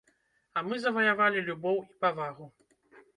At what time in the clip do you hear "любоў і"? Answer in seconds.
1.49-1.93